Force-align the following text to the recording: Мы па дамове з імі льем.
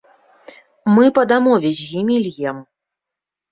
Мы 0.95 1.05
па 1.19 1.23
дамове 1.33 1.69
з 1.83 1.87
імі 2.01 2.17
льем. 2.27 2.57